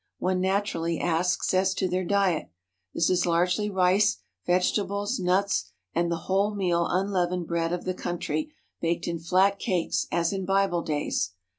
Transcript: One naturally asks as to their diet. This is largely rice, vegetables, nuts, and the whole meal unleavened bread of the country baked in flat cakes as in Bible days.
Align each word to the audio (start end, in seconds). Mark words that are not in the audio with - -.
One 0.17 0.41
naturally 0.41 0.99
asks 0.99 1.53
as 1.53 1.75
to 1.75 1.87
their 1.87 2.03
diet. 2.03 2.49
This 2.91 3.07
is 3.11 3.27
largely 3.27 3.69
rice, 3.69 4.17
vegetables, 4.47 5.19
nuts, 5.19 5.69
and 5.93 6.11
the 6.11 6.25
whole 6.25 6.55
meal 6.55 6.87
unleavened 6.89 7.45
bread 7.45 7.71
of 7.71 7.85
the 7.85 7.93
country 7.93 8.51
baked 8.81 9.07
in 9.07 9.19
flat 9.19 9.59
cakes 9.59 10.07
as 10.11 10.33
in 10.33 10.43
Bible 10.43 10.81
days. 10.81 11.33